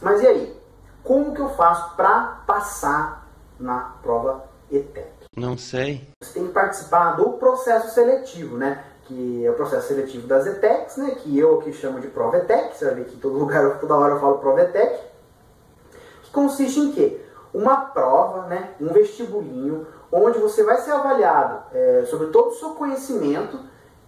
[0.00, 0.60] Mas e aí?
[1.02, 3.26] Como que eu faço para passar
[3.58, 5.08] na prova ETEC?
[5.36, 6.08] Não sei.
[6.22, 8.84] Você tem que participar do processo seletivo, né?
[9.04, 11.12] Que é o processo seletivo das ETECs, né?
[11.12, 12.76] Que eu aqui chamo de prova ETEC.
[12.76, 15.00] Você vai ver que em todo lugar, toda hora eu falo prova ETEC.
[16.22, 17.20] Que consiste em quê?
[17.54, 18.74] Uma prova, né?
[18.80, 23.58] Um vestibulinho, onde você vai ser avaliado é, sobre todo o seu conhecimento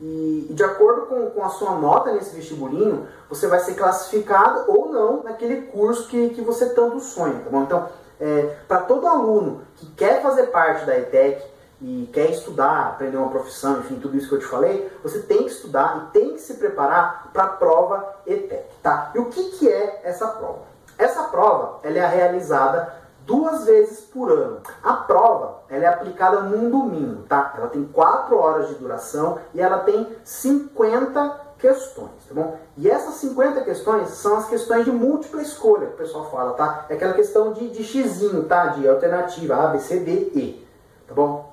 [0.00, 4.90] e, de acordo com, com a sua nota nesse vestibulinho, você vai ser classificado ou
[4.90, 7.62] não naquele curso que, que você tanto sonha, tá bom?
[7.62, 11.44] Então, é, para todo aluno que quer fazer parte da ETEC
[11.82, 15.44] e quer estudar, aprender uma profissão, enfim, tudo isso que eu te falei, você tem
[15.44, 19.10] que estudar e tem que se preparar para a prova ETEC, tá?
[19.14, 20.70] E o que, que é essa prova?
[20.96, 22.94] Essa prova ela é realizada
[23.26, 24.60] duas vezes por ano.
[24.82, 27.54] A prova ela é aplicada num domingo, tá?
[27.56, 32.58] Ela tem 4 horas de duração e ela tem 50 questões, tá bom?
[32.76, 36.86] E essas 50 questões são as questões de múltipla escolha que o pessoal fala, tá?
[36.88, 38.68] É aquela questão de, de xizinho, tá?
[38.68, 40.66] De alternativa A, B, C, D, E,
[41.06, 41.50] tá bom?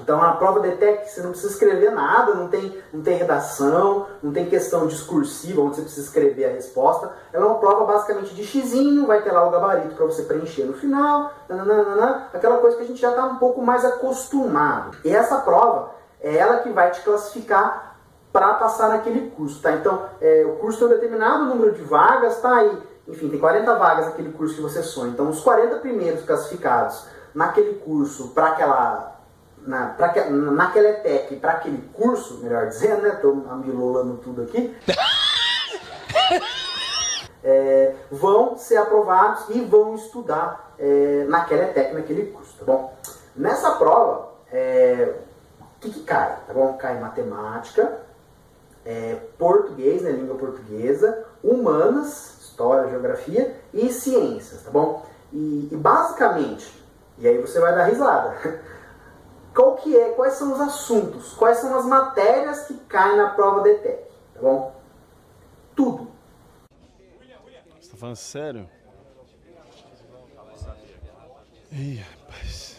[0.00, 4.06] Então a prova detecta que você não precisa escrever nada, não tem, não tem redação,
[4.22, 7.12] não tem questão discursiva onde você precisa escrever a resposta.
[7.32, 10.64] Ela é uma prova basicamente de xizinho, vai ter lá o gabarito para você preencher
[10.64, 14.96] no final, nananana, aquela coisa que a gente já está um pouco mais acostumado.
[15.04, 17.96] E essa prova é ela que vai te classificar
[18.32, 19.72] para passar naquele curso, tá?
[19.72, 22.62] Então, é, o curso tem um determinado número de vagas, tá?
[22.62, 22.78] E,
[23.08, 25.10] enfim, tem 40 vagas naquele curso que você sonha.
[25.10, 29.17] Então, os 40 primeiros classificados naquele curso, para aquela
[29.68, 33.10] na, pra que, naquela ETEC, para aquele curso, melhor dizendo, né?
[33.10, 34.74] Tô amilolando tudo aqui.
[37.50, 42.92] É, vão ser aprovados e vão estudar é, naquela ETEC, naquele curso, tá bom?
[43.34, 45.14] Nessa prova, é,
[45.60, 46.76] o que, que cai, tá bom?
[46.76, 48.00] Cai matemática,
[48.84, 55.06] é, português, né, língua portuguesa, humanas, história, geografia e ciências, tá bom?
[55.32, 56.84] E, e, basicamente,
[57.18, 58.36] e aí você vai dar risada,
[59.54, 63.62] qual que é, quais são os assuntos, quais são as matérias que caem na prova
[63.62, 64.74] da ETEC, tá bom?
[65.74, 66.10] Tudo.
[67.80, 68.68] Você tá falando sério?
[71.70, 72.78] Ih, rapaz.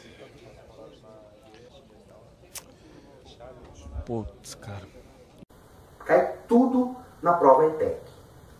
[4.05, 4.99] Putz, cara
[6.09, 8.01] cai tudo na prova ETEC.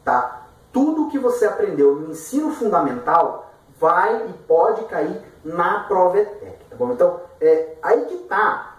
[0.06, 0.48] Tá?
[0.72, 6.69] Tudo que você aprendeu no ensino fundamental vai e pode cair na prova ETEC.
[6.80, 6.94] Bom?
[6.94, 8.78] Então, é, aí que tá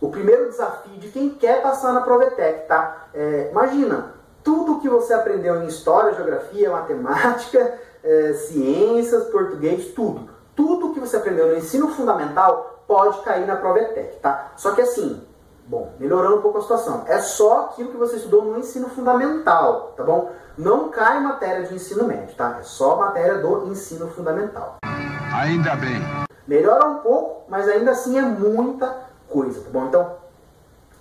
[0.00, 2.66] o primeiro desafio de quem quer passar na prova ETEC.
[2.66, 3.06] Tá?
[3.14, 10.28] É, imagina, tudo que você aprendeu em história, geografia, matemática, é, ciências, português, tudo.
[10.56, 14.52] Tudo que você aprendeu no ensino fundamental pode cair na prova ETEC, tá?
[14.56, 15.24] Só que assim,
[15.64, 17.04] Bom, melhorando um pouco a situação.
[17.06, 20.32] É só aquilo que você estudou no ensino fundamental, tá bom?
[20.58, 22.58] Não cai matéria de ensino médio, tá?
[22.58, 24.78] É só matéria do ensino fundamental.
[25.32, 26.02] Ainda bem.
[26.46, 28.94] Melhora um pouco, mas ainda assim é muita
[29.28, 29.86] coisa, tá bom?
[29.86, 30.12] Então,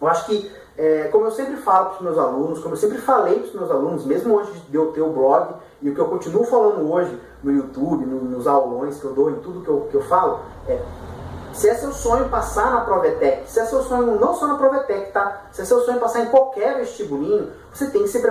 [0.02, 2.97] eu acho que, é, como eu sempre falo para os meus alunos, como eu sempre
[3.00, 6.00] falei para os meus alunos, mesmo antes de eu ter o blog, e o que
[6.00, 9.69] eu continuo falando hoje no YouTube, no, nos aulões que eu dou, em tudo que
[9.69, 10.79] eu, que eu falo, é
[11.53, 15.12] se é seu sonho passar na Provetec, se é seu sonho não só na Provetec,
[15.12, 15.47] tá?
[15.52, 18.22] Se é seu sonho passar em qualquer vestibulinho, você tem que se preparar